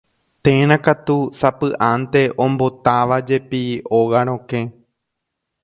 Térã 0.43 0.77
katu 0.85 1.17
sapy'ánte 1.39 2.21
ombotávajepi 2.43 3.63
óga 3.99 4.19
rokẽ. 4.27 4.61